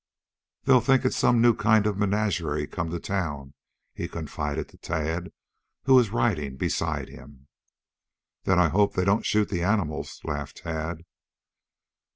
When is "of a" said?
1.85-1.99